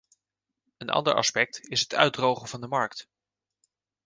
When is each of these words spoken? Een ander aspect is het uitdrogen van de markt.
Een 0.77 0.89
ander 0.89 1.13
aspect 1.13 1.69
is 1.69 1.81
het 1.81 1.93
uitdrogen 1.93 2.47
van 2.47 2.61
de 2.61 2.67
markt. 2.67 3.09